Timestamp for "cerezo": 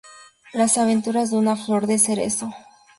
1.99-2.51